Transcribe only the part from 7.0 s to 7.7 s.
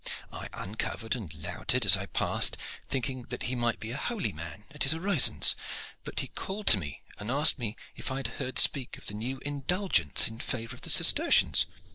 and asked